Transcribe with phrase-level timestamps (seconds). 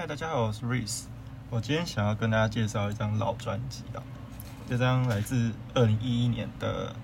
[0.00, 1.02] 嗨，大家好，我是 Reese。
[1.50, 4.00] 我今天想要跟大家介绍一张老专辑啊，
[4.66, 6.96] 这张来自二零一一年的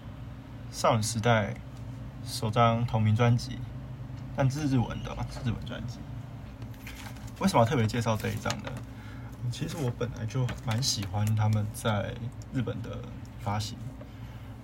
[0.70, 1.52] 少女时代
[2.24, 3.58] 首张同名专辑，
[4.34, 5.98] 但这是日文的嘛，是日文专辑。
[7.38, 8.72] 为什么要特别介绍这一张呢？
[9.52, 12.14] 其实我本来就蛮喜欢他们在
[12.54, 12.98] 日本的
[13.40, 13.76] 发行，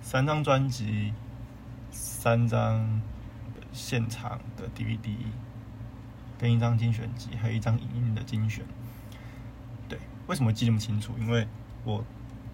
[0.01, 1.13] 三张专辑，
[1.91, 2.99] 三张
[3.71, 5.17] 现场的 DVD。
[6.43, 8.65] 跟一张精选集，还有一张影音的精选。
[9.87, 11.13] 对，为什么记这么清楚？
[11.17, 11.47] 因为
[11.85, 12.03] 我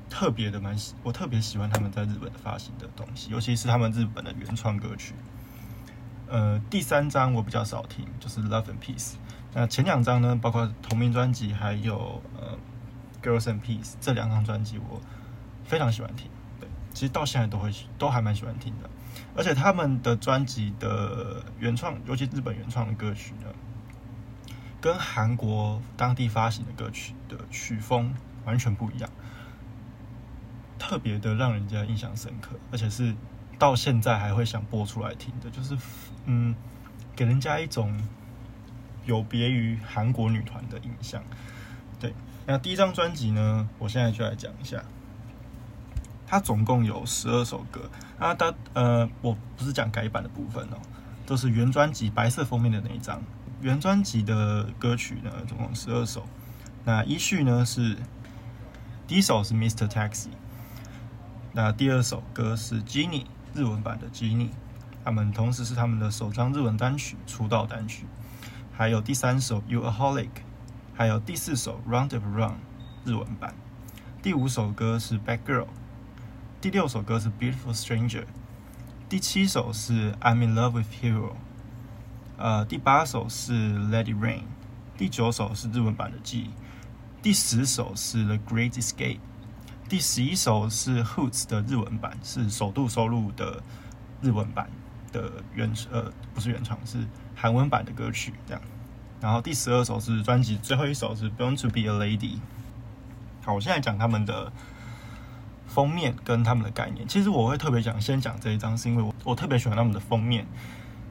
[0.08, 5.16] 特别的蛮喜，我特别喜欢他们在日本的发行的东西，尤其是他们日本的原创歌曲。
[6.28, 9.14] 呃，第三张我比较少听，就是《Love and Peace》。
[9.56, 12.56] 那前两张呢，包括同名专辑，还有呃
[13.28, 15.02] 《Girls and Peace》这两张专辑，我
[15.64, 16.30] 非常喜欢听。
[16.60, 18.88] 对，其实到现在都会都还蛮喜欢听的。
[19.36, 23.48] 而且他们的专辑的原创，尤其日本原创的歌曲呢。
[24.82, 28.14] 跟韩国当地发行的歌曲的曲风
[28.46, 29.10] 完全不一样，
[30.78, 33.14] 特别的让人家印象深刻，而且是
[33.58, 35.78] 到现在还会想播出来听的，就是
[36.26, 36.56] 嗯，
[37.16, 38.02] 给人家一种
[39.06, 41.22] 有别于韩国女团的印象。
[42.00, 42.14] 对，
[42.46, 44.82] 那第一张专辑呢，我现在就来讲一下，
[46.26, 50.78] 它总共有十二首歌，啊，它呃，我不是讲改版的部分哦，
[51.26, 53.22] 都是原专辑白色封面的那一张。
[53.62, 56.26] 原专辑的歌曲呢，总共十二首。
[56.86, 57.98] 那依序呢是，
[59.06, 60.30] 第一首是 Mister Taxi，
[61.52, 64.52] 那第二首歌是 Genie 日文版的 Genie，
[65.04, 68.06] 他们同时是他们的首张日文单曲出道单曲。
[68.72, 70.30] 还有第三首 You a Holic，
[70.94, 72.60] 还有第四首 Round of Round
[73.04, 73.54] 日文版。
[74.22, 75.68] 第五首歌是 Bad Girl，
[76.62, 78.24] 第六首歌是 Beautiful Stranger，
[79.10, 81.34] 第七首是 I'm in Love with Hero。
[82.40, 83.52] 呃，第八首是
[83.90, 84.38] 《Let It Rain》，
[84.98, 86.44] 第九首是日文版的《G》，
[87.22, 89.18] 第十首是《The Great Escape》，
[89.90, 93.62] 第十一首是 Hoots 的日文版，是首度收录的
[94.22, 94.70] 日文版
[95.12, 97.06] 的原呃不是原唱，是
[97.36, 98.62] 韩文版的歌曲这样。
[99.20, 102.36] 然后第十二首是专辑最后一首是《Born to Be a Lady》。
[103.44, 104.50] 好，我现在讲他们的
[105.68, 107.06] 封面跟他们的概念。
[107.06, 110.48] 其实我会特别讲先讲这一张，是因为我我特别喜欢他们的封面。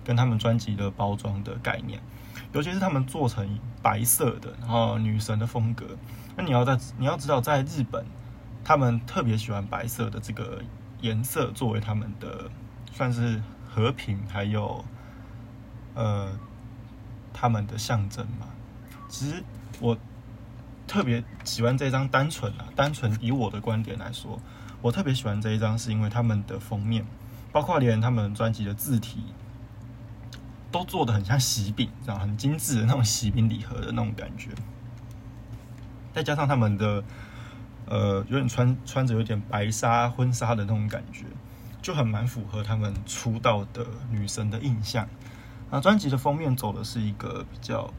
[0.08, 2.00] 跟他们专辑的包装的概念，
[2.52, 3.46] 尤其是他们做成
[3.82, 5.84] 白色的，然后女神的风格。
[6.34, 8.06] 那你要在你要知道，在日本，
[8.64, 10.62] 他们特别喜欢白色的这个
[11.02, 12.50] 颜色作为他们的
[12.90, 14.82] 算是和平，还有
[15.94, 16.32] 呃
[17.34, 18.46] 他们的象征嘛。
[19.10, 19.44] 其实
[19.78, 19.94] 我
[20.86, 24.40] 特别喜欢这张单纯啊，单纯以我的观点来说，
[24.80, 27.04] 我特别喜欢这一张，是因为他们的封面，
[27.52, 29.22] 包括连他们专辑的字体。
[30.70, 34.50] 都做的很像喜饼，这样很精致的那种喜饼礼盒的那种感觉，
[36.12, 37.02] 再加上他们的
[37.86, 41.24] 呃有点穿穿着有点白纱婚纱的那种感觉，
[41.80, 45.08] 就很蛮符合他们出道的女神的印象。
[45.70, 47.92] 那专辑的封面走的是一个比较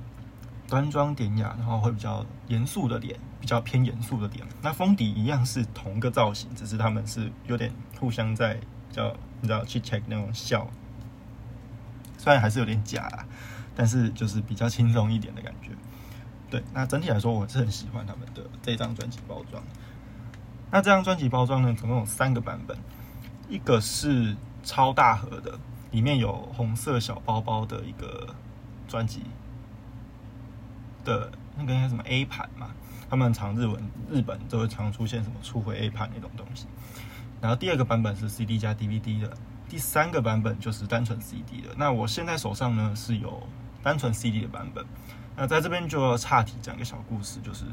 [0.68, 4.46] 端庄典雅，然后会比较严肃的脸，比较偏严肃的脸。
[4.62, 8.60] 那封底一样是同个造型，只是他们是有点互相在
[8.92, 10.68] 叫你知道去 check 那种笑。
[12.20, 13.26] 虽然还是有点假，
[13.74, 15.72] 但是就是比较轻松一点的感觉。
[16.50, 19.64] 对，那整体来说我是很喜欢他们的这张专辑包装。
[20.70, 22.78] 那这张专辑包装呢，总共有三个版本，
[23.48, 25.58] 一个是超大盒的，
[25.92, 28.36] 里面有红色小包包的一个
[28.88, 29.24] 专辑
[31.06, 32.72] 的那个叫什么 A 盘嘛，
[33.10, 33.82] 他们常日文
[34.12, 36.68] 日本都会常出现什么初回 A 盘那种东西。
[37.40, 39.38] 然后第二个版本是 CD 加 DVD 的。
[39.70, 41.70] 第三个版本就是单纯 CD 的。
[41.78, 43.48] 那我现在手上呢是有
[43.84, 44.84] 单纯 CD 的版本。
[45.38, 47.64] 那在这边就要岔题讲一个小故事，就是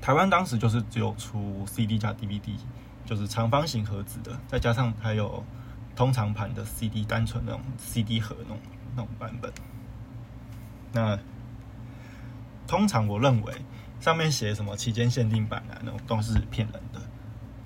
[0.00, 2.56] 台湾当时就是只有出 CD 加 DVD，
[3.04, 5.44] 就是长方形盒子的，再加上还有
[5.96, 8.58] 通常盘的 CD 单纯那种 CD 盒那种
[8.94, 9.52] 那种版本。
[10.92, 11.18] 那
[12.66, 13.52] 通常我认为
[14.00, 17.00] 上面写什么期间限定版啊那种都是骗人的。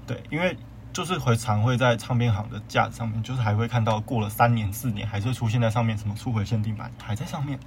[0.07, 0.57] 对，因为。
[0.95, 7.59] 就是会常会在唱片行的架子上面，就是还会看到过了三年四年，还是会出现在上面，什么初回限定版还在上面。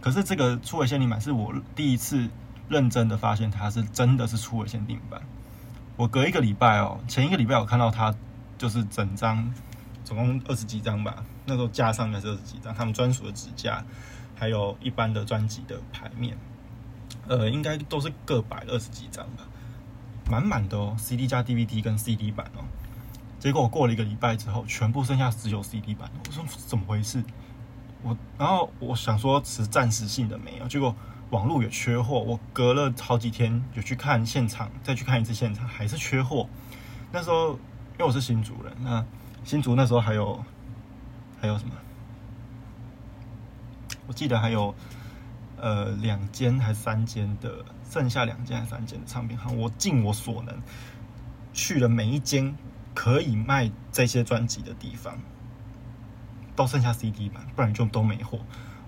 [0.00, 2.30] 可是这个初回限定版是我第一次
[2.68, 5.20] 认真的发现它是真的是初回限定版。
[5.96, 8.14] 我隔一个礼拜哦，前一个礼拜我看到它
[8.56, 9.52] 就是整张，
[10.02, 13.84] 总共二十几张吧，那时候架上面是二十几张，他们专属的纸架，
[14.34, 16.38] 还有一般的专辑的牌面，
[17.26, 19.42] 呃，应该都是各摆二十几张吧。
[20.28, 22.64] 满满的哦，CD 加 DVD 跟 CD 版哦，
[23.38, 26.10] 结果我过了一个礼拜之后，全部剩下只有 CD 版。
[26.26, 27.22] 我说怎么回事？
[28.02, 30.94] 我然后我想说是暂时性的没有，结果
[31.30, 36.48] 网络也缺货，我隔了好几天有去看现场，再去看一次现场，还是缺货。
[37.10, 39.04] 那时候因为我是新主人，那
[39.44, 40.44] 新竹那时候还有
[41.40, 41.72] 还有什么？
[44.06, 44.74] 我记得还有
[45.56, 50.54] 呃两间还是三间的，剩下两间三间的唱片行，我尽我所能
[51.52, 52.54] 去了每一间
[52.94, 55.18] 可以卖这些专辑的地方，
[56.54, 58.38] 都剩下 CD 版，不然就都没货。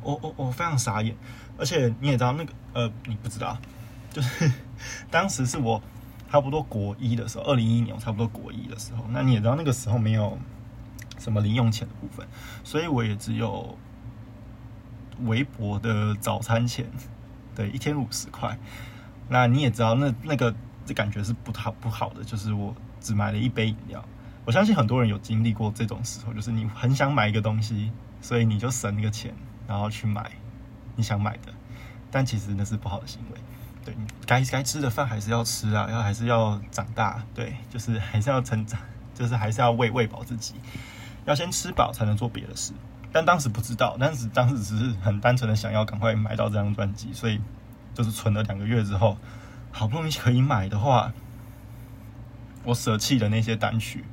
[0.03, 1.15] 我我我非常傻眼，
[1.59, 3.57] 而且你也知道那个呃，你不知道，
[4.11, 4.51] 就是
[5.11, 5.83] 当时是我
[6.31, 10.39] 差不多国一的时候，二零一一年我差不多国一的时候，那你也知道那个时候没有
[11.19, 12.27] 什么零用钱的部分，
[12.65, 13.77] 所以我也只有
[15.25, 16.87] 微薄的早餐钱，
[17.61, 18.57] 对，一天五十块。
[19.29, 20.55] 那你也知道，那那个
[20.87, 24.03] 这感觉是不好不好的，就是我只买了一杯饮料。
[24.47, 27.93] 我相信很多人有经历过这种时候，就是你很想买一个东西，
[28.23, 29.35] 所以你就省那个钱。
[29.69, 30.33] 然后去买
[30.97, 31.53] 你想买的，
[32.11, 33.39] 但其实那是不好的行为。
[33.85, 33.95] 对，
[34.27, 37.23] 该该吃的饭还是要吃啊，要还是要长大。
[37.35, 38.81] 对，就是还是要成长，
[39.15, 40.55] 就是还是要喂喂饱自己，
[41.27, 42.73] 要先吃饱才能做别的事。
[43.13, 47.41] 但当时不知道，当时当时只是很单纯的想要赶快买到这张专辑，所以
[47.95, 49.17] 就是存了两个月之后，
[49.71, 51.13] 好不容易可以买的话，
[52.65, 54.05] 我舍弃了那些单曲，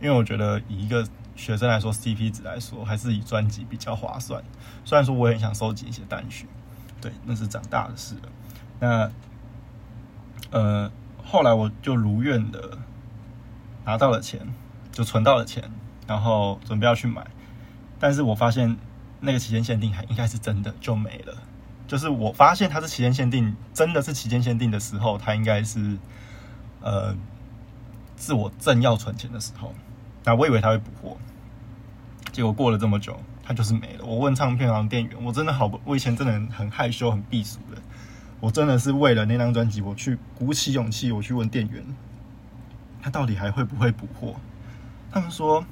[0.00, 1.06] 因为我觉得以一个。
[1.38, 4.42] 学生来说，CP 值来说，还是以专辑比较划算。
[4.84, 6.48] 虽然说我也很想收集一些单曲，
[7.00, 8.28] 对，那是长大的事了。
[8.80, 9.10] 那
[10.50, 10.90] 呃，
[11.24, 12.76] 后来我就如愿的
[13.84, 14.52] 拿到了钱，
[14.90, 15.62] 就存到了钱，
[16.08, 17.24] 然后准备要去买。
[17.98, 18.76] 但是我发现
[19.20, 21.34] 那个期间限定还应该是真的就没了。
[21.86, 25.96] 就是我发现它是期间限定，真的是期间限定的时候，它应该是
[26.80, 27.16] 呃，
[28.16, 29.74] 是我正要存钱的时候。
[30.24, 31.16] 那我以为他会补货。
[32.30, 34.04] 结果过了这么久，它就是没了。
[34.04, 37.80] 我问唱片行店员，我真的好，我以前真的很害羞、很避俗的。
[38.38, 41.82] 我真的是为了那张专辑，我去鼓起勇气，我去问店员，
[43.02, 44.36] 他到底还会不会补货？
[45.10, 45.64] 他们说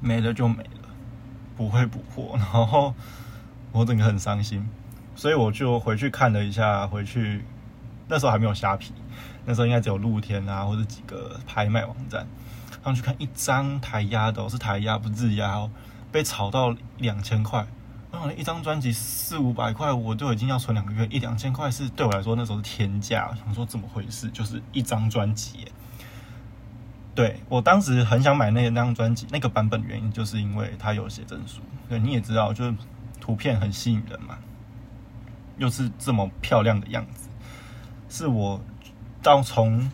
[0.00, 0.88] 没了就没了，
[1.56, 2.32] 不会补货。
[2.36, 2.94] 然后
[3.72, 4.68] 我整个很伤心，
[5.14, 7.44] 所以我就回去看了一下，回去
[8.08, 8.92] 那时候还没有虾皮，
[9.44, 12.26] 那时候应该只有露天啊，或者几个拍卖网站。
[12.84, 15.68] 上去看一张台压的，是台压不日压，
[16.12, 17.66] 被炒到两千块。
[18.12, 23.34] 那一张专辑四五百块，我就已经要存两个月，一两千块是对我来说那时候是天价。
[23.34, 24.30] 想说怎么回事？
[24.30, 25.66] 就是一张专辑。
[27.16, 31.60] 对我当时很想买那那张专辑那个版本，原因就是因为它有写真书。
[31.88, 32.72] 对，你也知道，就是
[33.20, 34.38] 图片很吸引人嘛，
[35.58, 37.28] 又是这么漂亮的样子，
[38.08, 38.60] 是我
[39.20, 39.90] 到从。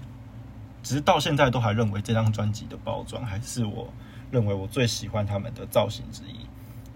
[0.82, 3.88] 直到现在都还认为这张专辑的包装还是我
[4.32, 6.44] 认为我最喜欢他们的造型之一。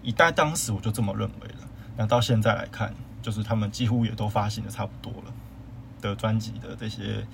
[0.03, 1.65] 以在当时我就这么认为了。
[1.95, 5.33] 那到现在来看，就是他们几乎也都发行的差不多了
[6.01, 7.25] 的专辑的这些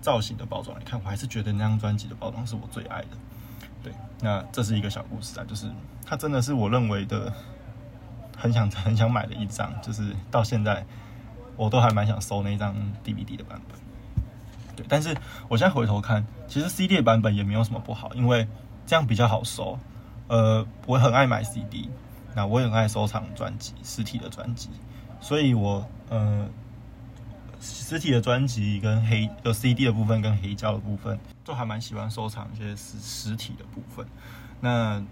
[0.00, 3.08] 造型的包装来看，我还是觉得那张专辑的包装是我最爱的。
[3.82, 5.70] 对，那这是一个小故事啊，就是
[6.04, 7.32] 它真的是我认为的
[8.36, 10.84] 很想很想买的一张，就是到现在
[11.56, 13.78] 我都还蛮想收那张 DVD 的版本。
[14.76, 15.16] 对，但是
[15.48, 18.46] 我现在回头看，其实 CD 的版本也没有什么不好，因为
[18.86, 19.78] 这样比较好收。
[20.28, 21.88] 呃，我很爱买 CD，
[22.34, 24.68] 那我也很爱收藏专辑，实体的专辑，
[25.20, 26.48] 所以我呃，
[27.60, 34.06] 实体的专辑跟黑有 CD 的部分跟黑胶的部分，都还蛮喜欢收藏一些实实体的部分。
[34.60, 35.02] 那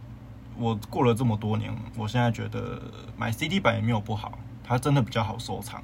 [0.57, 2.81] 我过了这么多年，我现在觉得
[3.17, 5.83] 买 CD 版也没有不好，它真的比较好收藏。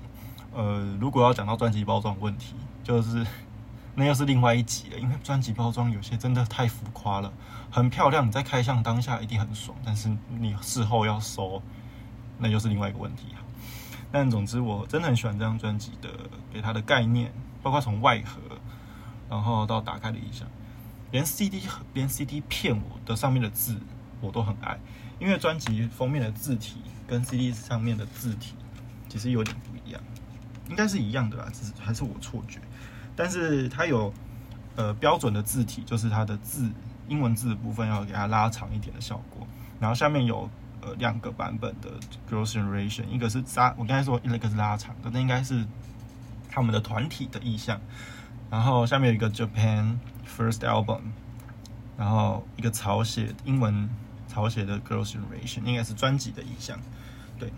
[0.55, 3.27] 呃，如果要讲到专辑包装问题，就是。
[3.97, 7.31] 那又是另外一集了，因为专辑包装有些真的太浮夸了，
[7.71, 11.61] 很漂亮，你在开箱当下一定很爽，但是你事后要收，
[12.39, 13.43] 那又是另外一个问题啊。
[14.13, 16.09] 但总之，我真的很喜欢这张专辑的，
[16.53, 18.41] 给它的概念，包括从外盒，
[19.29, 20.49] 然后到打开的意象，
[21.13, 21.63] 连 CD
[21.95, 23.81] 连 CD 片我的上面的字
[24.21, 24.79] 我都很爱，
[25.19, 28.55] 因为专辑封面的字体跟 CD 上面的字体
[29.09, 30.03] 其实有点不一样，
[30.69, 32.61] 应该是一样的啦，只是还是我错觉。
[33.15, 34.13] 但是它有
[34.77, 36.71] 呃标准的字体，就是它的字
[37.09, 39.47] 英文字的部分要给它拉长一点的效果。
[39.79, 40.49] 然后下面有
[40.83, 41.91] 呃两个版本的
[42.31, 45.65] Girls Generation，一个是拉，我刚才说一个是拉长的，那应该是
[46.49, 47.81] 他们的团体的意向。
[48.51, 51.01] 然后下面有一个 Japan First Album，
[51.97, 53.89] 然后一个草写英文
[54.27, 56.79] 草写的 Girls Generation，应该是专辑的意向。
[57.39, 57.53] 对，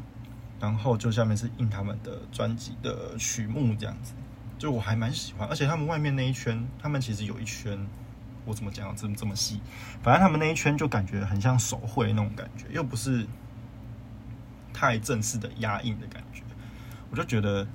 [0.61, 4.13] 然后就下面是印他们的专辑的曲目这样子。
[4.59, 7.85] 就我还蛮喜欢，而且他们外面那一圈，他们其实有一圈，
[8.45, 9.61] 我怎么讲这么这么细？
[10.03, 13.27] 反正他们那一圈就感觉很像手绘那种感觉，又不是
[14.73, 16.43] 太正式的压印的感觉。
[17.11, 17.67] 我就觉得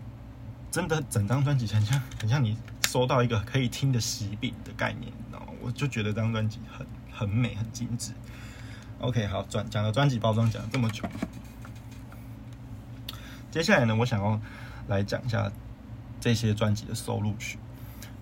[0.70, 2.58] 真的整张专辑很像很像你
[2.88, 5.48] 收到一个可以听的喜饼的概念，你知道吗？
[5.62, 8.12] 我就觉得这张专辑很很美很精致。
[9.00, 11.08] OK，好，转讲了专辑包装讲了这么久，
[13.52, 14.40] 接下来呢，我想要
[14.88, 15.52] 来讲一下
[16.20, 17.60] 这些专辑的收录曲，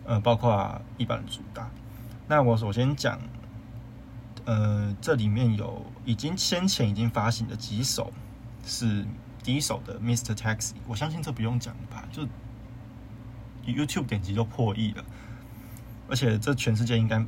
[0.06, 1.70] 呃，包括一般主打。
[2.28, 3.20] 那我首先讲，
[4.46, 8.12] 呃，这里面有已经先前已经发行的几首，
[8.66, 9.06] 是
[9.44, 10.36] 第一首的《Mr.
[10.36, 12.24] Taxi》，我相信这不用讲吧，就
[13.66, 15.06] YouTube 点击就破亿了，
[16.10, 17.26] 而且这全世界应该。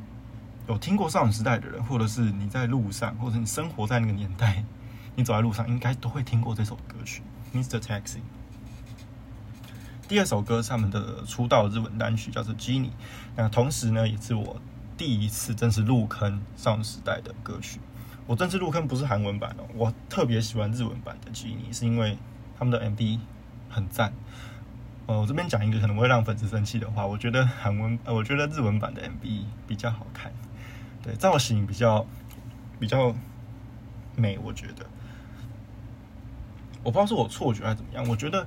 [0.67, 4.65] 有听过少女时代的人，或者是你在路上，或者你生活在那个年代，
[5.15, 7.21] 你走在路上应该都会听过这首歌曲
[7.57, 7.79] 《Mr.
[7.79, 8.17] Taxi》。
[10.09, 12.87] 第二首歌是他们的出道日文单曲，叫做《Genie》。
[13.37, 14.59] 那同时呢，也是我
[14.97, 17.79] 第一次正式入坑少女时代的歌曲。
[18.25, 22.17] 我正式入坑不是韩文版哦，我特别喜欢日文版的《吉尼》，是因为
[22.57, 23.19] 他们的 MV
[23.69, 24.11] 很赞。
[25.05, 30.33] 呃，我这边讲一个可能会让粉丝生气的话，我觉得韩文，呃，我觉得日文版的 MV 比较好看。
[31.01, 32.05] 对造型比较
[32.79, 33.15] 比较
[34.17, 34.85] 美，我觉得，
[36.83, 38.05] 我不知道是我错觉还是怎么样。
[38.09, 38.45] 我觉得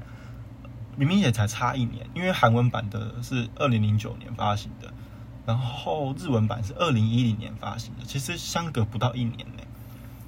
[0.97, 4.92] 明明也才差一年，因为韩文版的是二零零九年发行的，
[5.50, 9.62] 然后日文版是二零一零年发行的，其实相隔不到一年呢。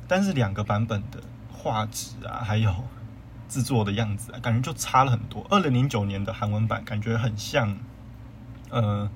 [0.09, 2.75] 但是两个版本的画质啊，还有
[3.49, 5.47] 制作的样子啊，感觉就差了很多。
[5.49, 7.79] 二零零九年的韩文版感觉很像，
[8.71, 9.09] 呃，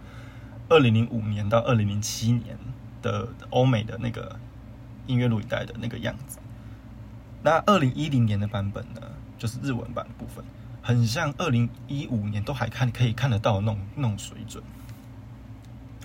[0.69, 2.57] 二零零五年到二零零七年。
[3.03, 4.37] 的欧美的那个
[5.07, 6.39] 音乐录影带的那个样子，
[7.41, 9.01] 那二零一零年的版本呢，
[9.39, 10.45] 就是日文版的部分，
[10.83, 14.65] 很像二零一五年都还看可以看得到那种那种水准。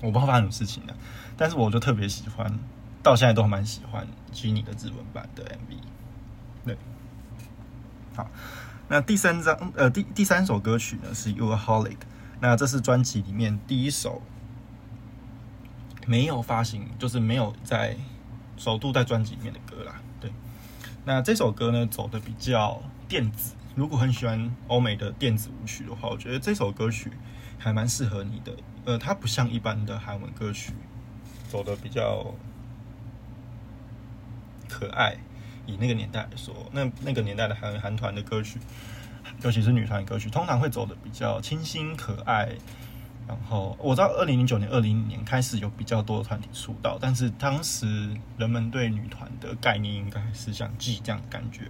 [0.01, 0.95] 我不知道发生什么事情了，
[1.37, 2.59] 但是我就特别喜欢，
[3.01, 5.77] 到现在都蛮喜欢 Jennie 的日文版的 MV。
[6.65, 6.77] 对，
[8.15, 8.27] 好，
[8.87, 11.97] 那第三张呃第第三首歌曲呢是 Your Holic，
[12.39, 14.21] 那这是专辑里面第一首。
[16.07, 17.95] 没有发行，就是没有在
[18.57, 20.01] 首度在专辑里面的歌啦。
[20.19, 20.33] 对，
[21.05, 23.53] 那这首歌呢，走的比较电子。
[23.75, 27.11] 如果很喜欢欧美的电子舞曲的话，我觉得这首歌曲
[27.57, 28.53] 还蛮适合你的。
[28.83, 30.73] 呃，它不像一般的韩文歌曲，
[31.47, 32.33] 走的比较
[34.67, 35.15] 可爱。
[35.67, 38.59] 以那个年代来说，那那个年代的韩韩团的歌曲，
[39.43, 42.49] 尤其是女团歌曲，通常会走的比较清新可爱。
[43.27, 51.69] 然后我知道，二零零九年、二零年开始有比较多的团体出道，但是当时人们对女团的概念应该是像 G 这样的感觉。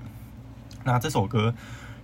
[0.83, 1.53] 那这首歌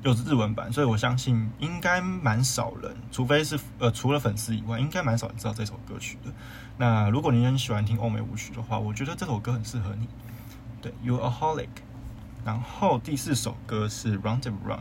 [0.04, 6.32] 又是日文版，所以我相信应该蛮少人，除非是呃除了粉丝以外，应该蛮少人知道这首歌曲的。
[6.78, 10.08] 那如果你很喜欢听欧美舞曲的话，我觉得这首歌很适合你。
[10.82, 11.70] 对，You a Holic。
[12.46, 14.80] 然后第四首歌是 Round and Round。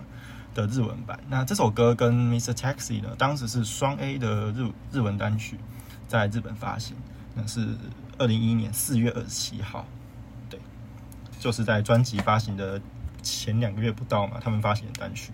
[0.55, 2.55] 的日文版，那这首歌跟 Mr.
[2.55, 5.59] Taxi 呢，当时是双 A 的日日文单曲，
[6.09, 6.97] 在日本发行，
[7.35, 7.77] 那是
[8.17, 9.85] 二零一一年四月二十七号，
[10.49, 10.59] 对，
[11.39, 12.81] 就是在专辑发行的
[13.27, 15.33] 前两个月不到嘛，他们发行的单曲，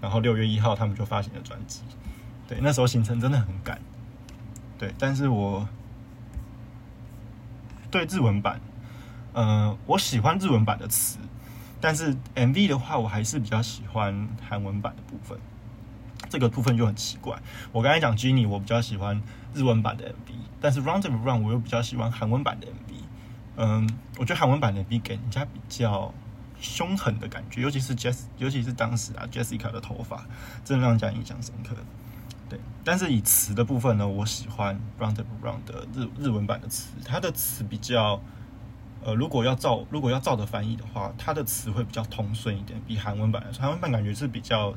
[0.00, 1.82] 然后六月一号他们就发行了专辑，
[2.46, 3.80] 对，那时候行程真的很赶，
[4.78, 5.66] 对，但是我
[7.90, 8.60] 对日文版，
[9.32, 11.18] 呃，我喜欢日文版的词。
[11.80, 15.38] 但是 MV 的话，我还是比较喜欢韩文版的部分。
[16.30, 17.36] 这个部分就很奇怪。
[17.72, 19.20] 我刚才讲 Jennie，我比较喜欢
[19.52, 22.94] 日文版的 MV，但是 Round and Round 我又比较喜欢韩文版的 MV。
[23.56, 23.88] 嗯，
[24.18, 26.14] 我觉得韩文版的 MV 给人家比较
[26.60, 30.26] 凶狠的感觉，尤其是 Jess，尤其是当时啊 Jessica 的头发，
[30.64, 31.76] 真的让人家印象深刻。
[32.48, 38.20] 对，但是以词的部分呢，我喜欢 Round and Round 的日日文版的词，它的词比较。
[39.06, 44.74] 呃，如果要照如果要照着翻译的话，它的词会比较通顺一点，比韩文版来说，韩文版感觉是比较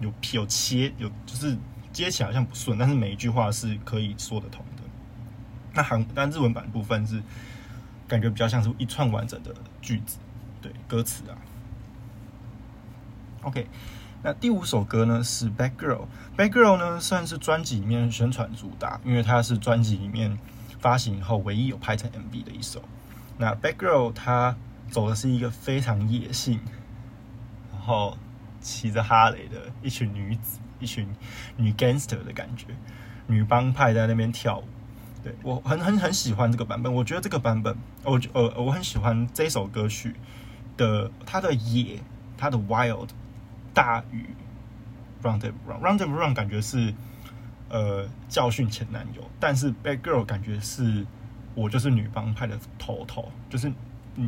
[0.00, 1.58] 有有切有就是
[1.92, 4.84] 接起来好像不顺，但是每一句话是可以说得通的。
[5.74, 7.20] 那韩但日文版部分是
[8.06, 9.52] 感觉比较像是一串完整的
[9.82, 10.18] 句子，
[10.62, 11.38] 对歌词啊。
[13.42, 13.66] OK，
[14.22, 16.00] 那第五首歌呢是《Bad Girl》，
[16.36, 20.36] 《Bad Girl》呢算是专辑里面宣传主打，因为它是专辑里面
[20.80, 22.82] 发行后唯一有拍成 MV 的一首。
[23.38, 24.56] 那《Bad Girl》它
[24.90, 26.58] 走的是一个非常野性，
[27.72, 28.18] 然后
[28.60, 31.08] 骑着哈雷的一群女子，一群
[31.56, 32.66] 女 gangster 的感觉，
[33.28, 34.64] 女帮派在那边跳舞。
[35.22, 40.14] 对我很很很喜欢这个版本，我觉得这个版本，我呃我很喜欢这首歌曲
[40.76, 42.00] 的它的野，
[42.36, 43.08] 它的 wild
[43.74, 44.26] 大于
[45.22, 46.92] Round and Round，Round and Round 感觉是
[47.68, 51.06] 呃教训前男友，但是《Bad Girl》感觉是。
[51.58, 53.72] 我就是女帮派的头头，就是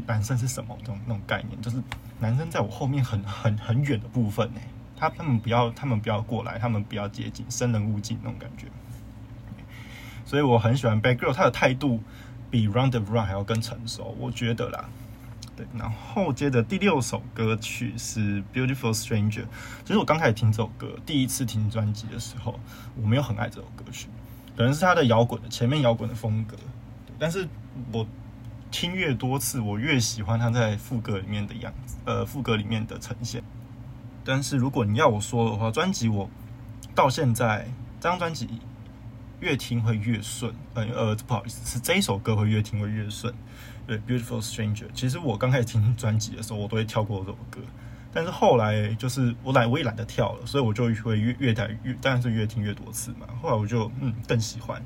[0.06, 1.76] 男生是什么这种那种概念，就是
[2.18, 4.60] 男生在我后面很很很远的部分呢，
[4.96, 8.68] 他他们不要他们不要过来，他们不要接近，生人勿近那种感觉。
[10.24, 12.02] 所以我很喜欢 Bad Girl，他的态度
[12.50, 14.88] 比 Round of Run 还要更成熟，我觉得啦。
[15.58, 19.42] 对，然后接着第六首歌曲是 Beautiful Stranger。
[19.84, 22.60] 其实我刚开始听这首歌，第一次听专辑的时候，
[22.94, 24.06] 我没有很爱这首歌曲，
[24.56, 26.56] 可能是他的摇滚的前面摇滚的风格。
[27.18, 27.48] 但是
[27.90, 28.06] 我
[28.70, 33.42] 听越多次，我越喜欢他在副歌里面的样子，呃，副歌里面的呈现。
[34.24, 36.30] 但是如果你要我说的话，专辑我
[36.94, 37.66] 到现在
[37.98, 38.48] 这张专辑。
[39.40, 43.32] 越听会越顺，呃呃，不好意思，是这一首歌会越听会越顺。
[43.86, 47.60] 对，Beautiful Stranger，其实我刚开始听专辑的时候，我都会跳过这首歌，
[48.12, 53.26] 但是后来就是我懒，我也懒得跳了，所以我就会越越听越，当然是越听越多次嘛。
[53.40, 54.82] 后来我就嗯更喜欢，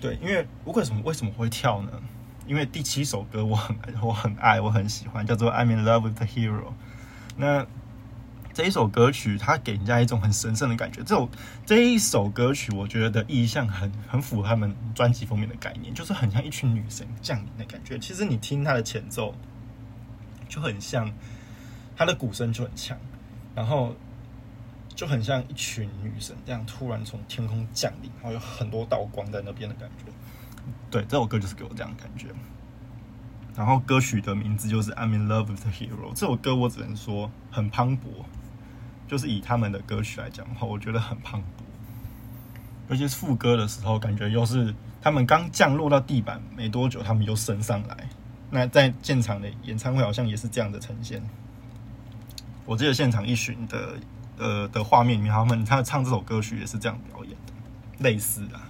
[0.00, 1.92] 对，因为为什么为什么会跳呢？
[2.46, 6.72] 因为第七首歌我很我很爱，我很喜欢，叫做 I'm in love with the hero。
[7.36, 7.64] 那
[8.60, 11.02] 这一首歌曲，它给人家一种很神圣的感觉。
[11.02, 11.26] 这首
[11.64, 17.98] 这一首歌曲，我觉得的意象很很符合他们专辑封面的概念，就是很像一群女神降临的感觉。
[17.98, 19.34] 其实你听它的前奏，
[20.46, 21.10] 就很像
[21.96, 22.98] 它的鼓声就很强，
[23.54, 23.96] 然后
[24.94, 30.12] 就很像一群女神这样突然从天空降临，然后有很多道光在那边的感觉。
[30.90, 32.26] 对，这首歌就是给我这样的感觉。
[33.56, 36.10] 然后歌曲的名字就是《I'm in Love with the Hero》。
[36.14, 38.02] 这首歌我只能说很磅礴。
[39.10, 41.44] 就是以他们的歌曲来讲的话，我觉得很磅礴，
[42.90, 48.08] 尤其是副歌的时候，感觉又是他们刚降落到地板没多久，他们又升上来。
[48.50, 51.20] 那在现场的演唱会好像也是这样的呈现。
[52.64, 53.98] 我记得现场一巡的
[54.38, 57.52] 呃的画面里面，他们他唱这首歌曲也是这样表演的，
[57.98, 58.60] 类似的。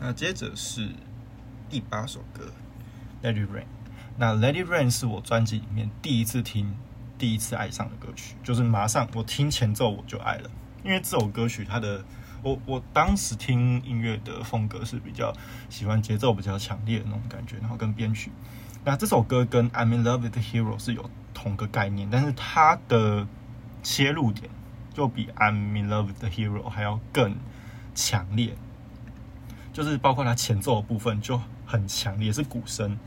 [0.00, 0.90] 那接着是
[1.70, 2.50] 第八首歌
[3.24, 3.60] 《Let It Rain》。
[4.16, 6.74] 那《Let It Rain》是我专辑里面第一次听。
[7.16, 10.50] 第一次爱上的歌曲，就是马上我听前奏我就爱了，
[10.82, 12.04] 因为这首歌曲它的
[12.42, 15.32] 我我当时听音乐的风格是比较
[15.70, 18.30] 喜欢节奏比较强烈的那种感觉，然后跟编曲。
[18.84, 23.26] 那这首歌跟《I'm in Love with the Hero》是有同个概念，但是它的
[23.82, 24.50] 切入点
[24.92, 27.36] 就比《I'm in Love with the Hero》还要更
[27.94, 28.54] 强烈，
[29.72, 32.98] 就是包括它前奏的部分就很强烈，是鼓声。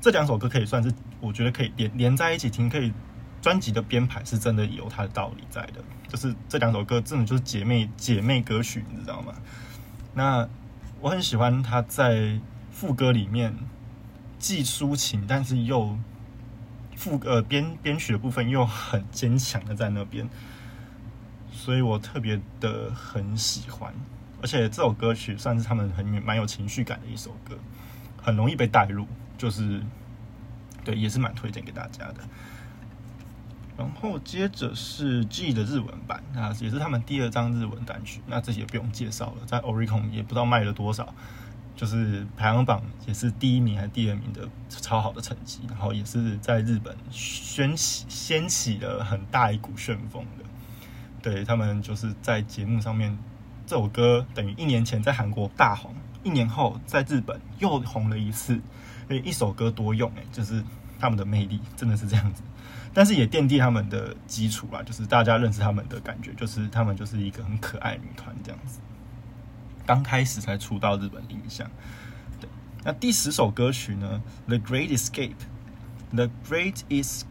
[0.00, 2.92] 这两首歌可以算是我觉得可以连连在一起听，可以。
[3.40, 9.34] 专辑的编排是真的有它的道理在的，就是这两首歌真的就是姐妹姐妹歌曲，你知道吗？
[10.14, 10.48] 那
[11.00, 12.40] 我很喜欢他在
[12.72, 13.54] 副歌里面
[14.38, 15.96] 既抒情，但是又
[16.96, 20.28] 副呃编编曲的部分又很坚强的在那边，
[21.52, 23.94] 所以我特别的很喜欢。
[24.40, 27.56] 而且这首歌曲算是他们很蛮有情绪感的一首歌，
[28.20, 29.80] 很容易被带入，就是
[30.84, 32.16] 对，也是蛮推荐给大家的。
[33.78, 41.14] 然后接着是 G 的日文版，那也是他们第二张日文单曲，那这些不用介绍了，在 Oricon 也不知道卖了多少，
[41.76, 50.44] 就是排行榜也是第一名还是第二名的超好的成绩，然后也是在日本掀起掀起了很大一股旋风的，
[51.22, 53.16] 对他们就是在节目上面，
[53.64, 58.60] 这首歌等于一年前在韩国大红，一年后在日本又红了一次，
[59.06, 60.64] 所以一首歌多用哎，就是
[60.98, 62.42] 他们的魅力真的是这样子。
[62.94, 68.80] 但是也奠定他们的基础啦，就是大家认识他们的感觉，就是他们就是一个很可爱女团这样子。
[69.86, 71.70] 刚开始才出道日本印象。
[72.40, 72.48] 对，
[72.84, 75.34] 那第十首歌曲呢，《The Great Escape》，
[76.14, 77.24] 《The Great Escape》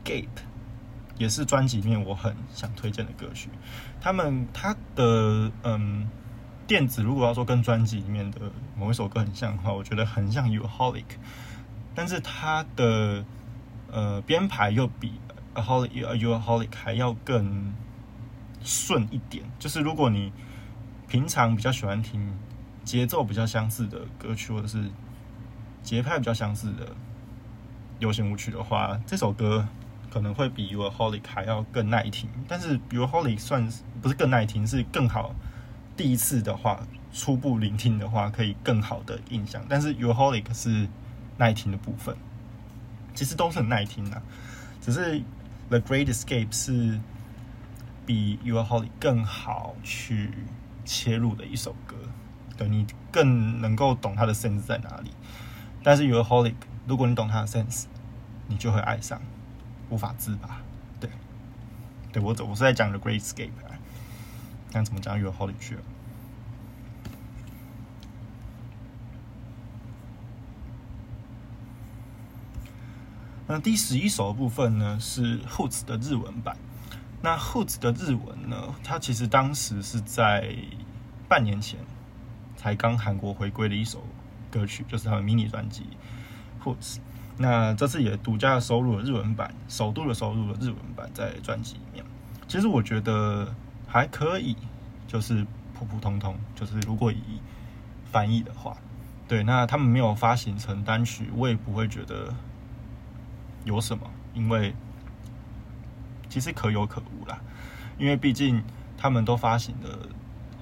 [1.18, 3.50] 也是专辑里面我很想推荐的歌曲。
[4.00, 6.08] 他们他的嗯
[6.66, 8.40] 电子，如果要说跟专辑里面的
[8.78, 11.02] 某一首歌很像的话，我觉得很像《You Holic》，
[11.96, 13.26] 但是他的
[13.92, 15.14] 呃编排又比。
[15.54, 17.74] a holic, you a holic 还要更
[18.64, 19.44] 顺一点。
[19.58, 20.32] 就是如果你
[21.08, 22.32] 平常比较喜欢听
[22.84, 24.88] 节奏比较相似的歌曲，或者是
[25.82, 26.96] 节拍比较相似的
[27.98, 29.68] 流行舞曲的话，这首歌
[30.12, 32.30] 可能会比 you a holic 还要更耐听。
[32.48, 33.68] 但是 you a holic 算
[34.00, 35.34] 不是更耐听，是更好。
[35.96, 36.80] 第一次的话，
[37.12, 39.66] 初步聆听的话，可以更好的印象。
[39.68, 40.88] 但是 you a holic 是
[41.38, 42.16] 耐听的部分，
[43.18, 44.22] 其实都是很耐听的，
[44.80, 45.24] 只是。
[45.70, 46.98] The Great Escape 是
[48.06, 50.32] 比 You Are Holy 更好去
[50.86, 51.98] 切入的一首歌，
[52.56, 55.12] 对你更能够懂它的 sense 在哪里。
[55.84, 56.54] 但是 You Are Holy
[56.86, 57.84] 如果你懂它的 sense，
[58.48, 59.22] 你就会爱上，
[59.90, 60.62] 无法自拔。
[61.02, 61.10] 对，
[62.14, 63.50] 对我我是在讲 The Great Escape，
[64.72, 65.82] 看怎么讲 You Are Holly 去了。
[73.50, 76.58] 那第十一首的部分呢，是 Hoots 的日文版。
[77.22, 78.76] 那 Hoods 的日文呢？
[78.84, 80.54] 它其实当时是在
[81.30, 81.80] 半年前
[82.58, 84.04] 才刚韩国回归的一首
[84.52, 85.86] 歌曲，就是他们迷你专辑
[86.64, 86.98] Hoods。
[87.38, 92.04] 那这次也独家收录了日文版，首度的收录了日文版在专辑里面。
[92.50, 93.56] 其实我觉得
[93.88, 94.58] 还可以，
[95.08, 96.36] 就是普普通通。
[96.54, 97.22] 就是如果以
[98.12, 98.76] 翻译的话，
[99.28, 102.34] 对，那他们没有发行成单曲，我也不会觉得
[103.68, 104.74] 有什么，因为
[106.30, 107.38] 其实可有可无啦。
[107.98, 108.64] 因为毕竟
[108.98, 110.08] 他们都发行了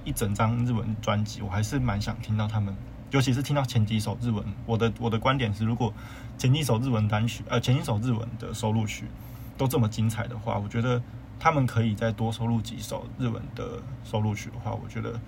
[0.04, 2.74] 一整张日文专辑，我还是蛮想听到他们。
[3.12, 5.94] 尤其是听到前几首日文，我的我的观点是，如果
[6.36, 9.04] 前几首日文单曲，呃，前几首日文的收录曲
[9.56, 11.00] 都这么精彩的话，我觉得
[11.38, 15.20] 他们可以再多收录几首日文的收录曲的话，我觉得，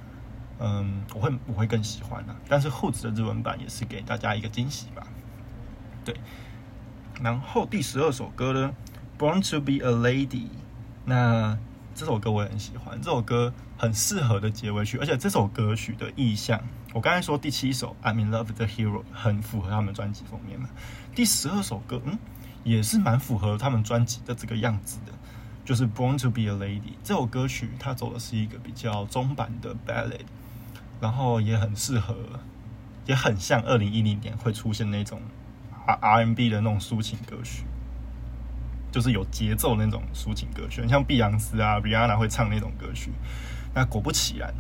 [0.58, 2.34] 嗯，我会我会更喜欢的。
[2.48, 5.06] 但是后置的日文版也是给大家一个惊喜吧。
[6.04, 6.14] 对，
[7.22, 8.74] 然后第十二首歌呢，
[9.20, 10.28] 《Born to Be a Lady》，
[11.04, 11.59] 那
[11.94, 16.61] 这首歌我也很喜欢，这首歌很适合的结尾曲，而且这首歌曲的意象。
[16.94, 20.68] 我刚才说第七首《I'm in Love the Hero》很符合他们专辑封面嘛？
[21.14, 22.16] 第十二首歌，嗯，
[22.62, 25.12] 也是蛮符合他们专辑的这个样子的，
[25.64, 30.20] 就是《Born to Be a Lady》这首歌曲，它走的是一个比较中版的 ballad，
[31.00, 32.14] 然后也很适合，
[33.07, 35.20] 也很像二零一零年会出现那种
[35.92, 37.64] R R N B 的那种抒情歌曲，
[38.92, 43.12] 就是有节奏那种抒情歌曲，像碧昂斯啊、Rihanna 会唱那种歌曲。
[43.74, 44.55] 那果不其然，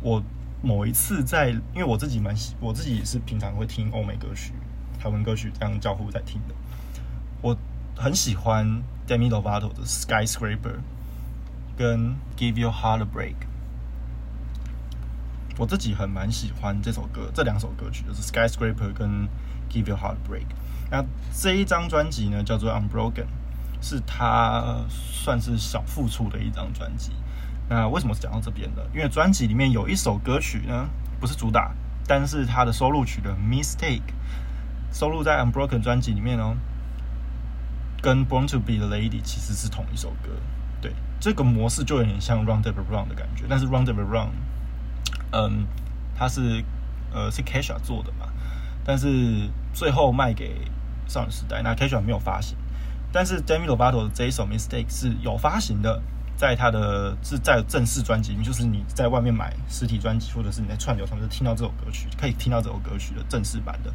[0.00, 0.22] 我。
[0.66, 4.54] 某一次在，因为我自己蛮喜，我自己也是平常会听欧美歌曲、
[4.98, 6.54] 台湾歌曲这样交互在听的。
[7.42, 7.54] 我
[7.94, 10.78] 很喜欢 Demi Lovato 的 Skyscraper
[11.76, 13.34] 跟 Give Your Heart a Break。
[15.58, 19.28] 我自己很蛮喜欢这首歌，这两首歌曲就是 Skyscraper 跟
[19.74, 20.46] Give Your heartbreak。
[20.90, 23.26] 那这一张专辑呢叫做 Unbroken，
[23.80, 27.10] 是他算是小付出的一张专辑。
[27.68, 28.86] 那为什么讲到这边的？
[28.94, 30.86] 因为专辑里面有一首歌曲呢，
[31.18, 31.72] 不是主打，
[32.06, 34.02] 但是它的收录曲的《Mistake》
[34.92, 36.54] 收录在《Unbroken》专辑里面哦，
[38.00, 40.30] 跟《Born to Be the Lady》其实是同一首歌。
[40.80, 44.26] 对，这个模式就有点像《Run Devil Run》的感觉，但是《Run Devil Run》
[45.32, 45.66] 嗯，
[46.14, 46.62] 它是
[47.12, 48.23] 呃是 Kesha 做的嘛，
[48.84, 50.70] 但是最后卖给
[51.06, 52.56] 少女时代，那 Kesha 没有发行，
[53.12, 56.02] 但是 Demi Lovato 的这一首《Mistake》是有发行的。
[56.36, 63.94] 在他的是在正式专辑，就是你在外面买实体专辑，或者是你在串流上面听到这首歌曲，可以听到这首歌曲的正式版的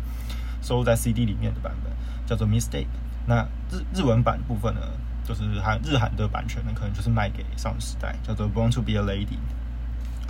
[0.61, 1.91] 收录在 CD 里面的版本，
[2.25, 2.85] 叫做《Mistake》。
[3.27, 4.79] 那日日文版部分呢，
[5.25, 9.25] 就是韩日韩的版权呢，可能就是卖给少女时代，叫做《Born to Be a Lady》。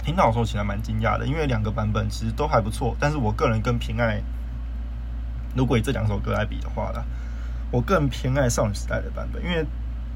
[0.04, 4.20] 听到的时候其实蛮惊讶的，因为两个版本其实都还不错，但是我个人更偏爱，
[5.56, 7.04] 如果以这两首歌来比的话啦，
[7.72, 9.66] 我更偏爱少女时代的版本，因为。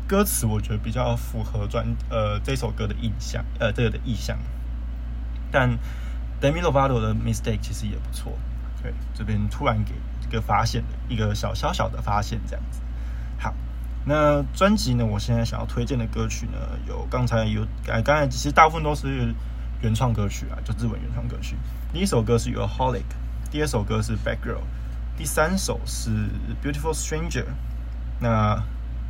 [0.05, 4.37] 歌词我觉得比较符合专呃这首歌的印象，呃这个的意象。
[5.49, 5.79] 但
[6.41, 8.37] Demi Lovato 的 Mistake 其实也不错，
[8.81, 12.81] 对，这边突然给一个发现的一个小小小的发现这样子。
[13.39, 13.53] 好，
[14.05, 19.33] 那专辑呢，我现在想要推荐的歌曲呢，有刚才有刚刚才其实大部分都是
[19.81, 21.55] 原创歌曲啊，就日文原创歌曲。
[21.93, 23.05] 第一首歌是 Your Holic，
[23.49, 24.59] 第二首歌是 Bad Girl，
[25.23, 26.09] 第三首是
[26.61, 27.45] Beautiful Stranger。
[28.19, 28.61] 那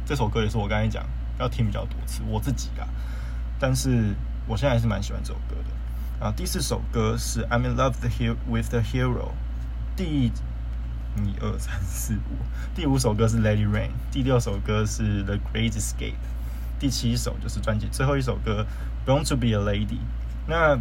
[0.05, 1.03] 这首歌也是我刚才讲
[1.39, 2.87] 要听比较多次，我自己啊，
[3.59, 4.13] 但是
[4.45, 6.23] 我现在还是蛮喜欢这首歌的。
[6.23, 7.95] 啊，第四首歌是《I'm in Love
[8.47, 9.29] with the Hero》，
[9.95, 10.31] 第一
[11.41, 12.45] 二三四五，
[12.75, 15.97] 第五首歌是《Lady Rain》，第六首歌是《The Great Escape》，
[16.79, 18.63] 第七首就是专辑最后一首歌
[19.09, 19.87] 《Born to Be a Lady》。
[20.45, 20.77] 那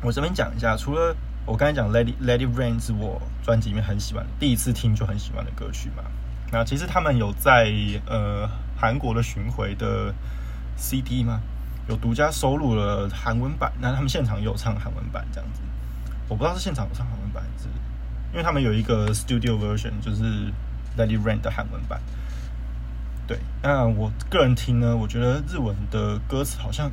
[0.00, 6.02] 我这边讲一下，除了我刚才讲《Let It Let It Rain》是我专辑里面很喜欢，第一次听就很喜欢的歌曲嘛。
[6.50, 7.70] 那其实他们有在
[8.06, 10.14] 呃韩国的巡回的
[10.76, 11.40] CD 吗？
[11.86, 13.70] 有独家收录了韩文版。
[13.78, 15.60] 那他们现场有唱韩文版这样子，
[16.28, 17.68] 我不知道是现场有唱韩文版还是，
[18.32, 20.24] 因为他们有一个 Studio Version，就是
[20.96, 22.00] Let It Rain 的韩文版。
[23.26, 26.90] 对，那我个人听呢，我觉得日文的歌词好像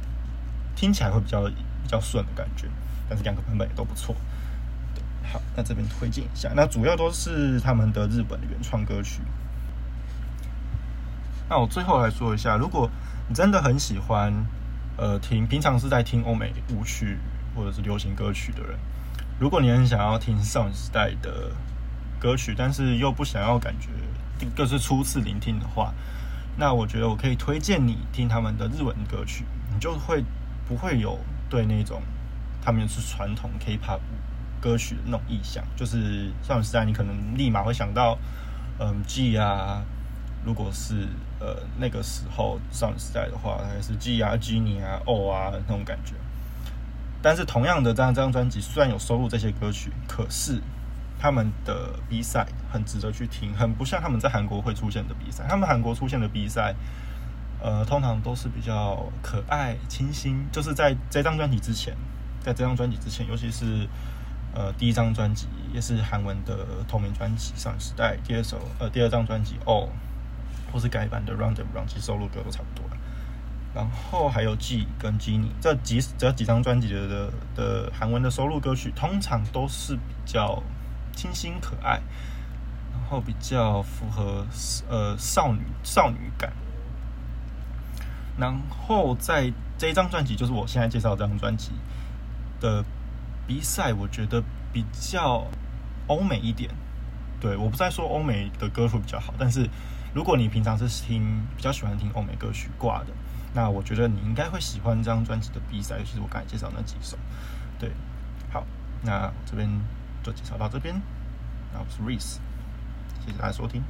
[0.75, 2.67] 听起来会比较比较顺的感觉，
[3.07, 4.13] 但是两个版本也都不错。
[5.31, 9.21] 好，那这边推荐一下，那主要都是他们的日本的原创歌曲。
[11.49, 12.89] 那我最后来说一下，如果
[13.29, 14.33] 你真的很喜欢，
[14.97, 17.17] 呃，听平常是在听欧美舞曲
[17.55, 18.77] 或者是流行歌曲的人，
[19.39, 21.51] 如果你很想要听少女时代的
[22.19, 23.89] 歌曲，但是又不想要感觉
[24.55, 25.93] 就是初次聆听的话，
[26.57, 30.23] 那我觉得我可以推荐你听他们的日文歌曲，你就会
[30.67, 32.01] 不会有对那种
[32.61, 33.99] 他们是传统 K-pop
[34.61, 38.17] 歌曲的那种意象，就是少女时代，你可能立马会想到，
[38.79, 39.81] 嗯，G 啊。
[40.43, 41.07] 如果是
[41.39, 46.15] 呃那个时候少女时代的话，大概是 G 啊、G 你啊、O 啊那种感觉。
[47.21, 50.59] 但是同样的，这张这张专辑虽然有收录这些歌曲，可是
[51.19, 55.45] 他们的 B 赛很值得去听，很不像他们在韩国会出现的比赛。
[55.47, 56.73] 他们韩国出现的比赛，
[57.61, 60.43] 呃，通常都是比较可爱、清新。
[60.51, 61.95] 就是在这张专辑之前，
[62.39, 63.87] 在这张专辑之前，尤其是
[64.53, 69.87] 呃第一张专辑也是韩文的同名专辑《上时代》，第二首呃第二张专辑《哦》，
[70.73, 72.89] 或是改版的《Round and Round》，其实收录歌都差不多。
[73.73, 80.61] 然后还有 G 跟 Jennie 这几这几张专辑的的的韩文的收录歌曲，通常都是比较
[81.15, 82.01] 清新可爱，
[82.91, 84.45] 然后比较符合
[84.89, 86.51] 呃少女少女感。
[88.37, 91.71] 然后在这一张专辑，就是我现在介绍这张专辑
[92.59, 92.83] 的
[93.47, 95.45] 比赛，我觉得比较
[96.07, 96.69] 欧美一点。
[97.39, 99.67] 对，我不在说欧美的歌曲比较好，但是
[100.13, 103.07] 如果你平常是听比较喜欢听欧美歌曲挂的。
[103.53, 107.17] 那我觉得你应该会喜欢这张专辑的比赛，尤其是我刚才介绍那几首。
[107.77, 107.91] 对，
[108.49, 108.65] 好，
[109.03, 109.67] 那这边
[110.23, 110.95] 就介绍到这边。
[111.73, 112.37] 那我是 Reese，
[113.25, 113.83] 谢谢大家收听。